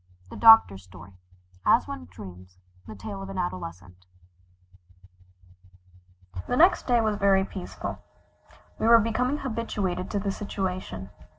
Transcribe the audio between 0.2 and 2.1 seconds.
IV THE DOCTOR'S STORY AS ONE